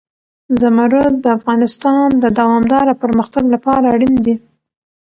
[0.61, 4.35] زمرد د افغانستان د دوامداره پرمختګ لپاره اړین دي.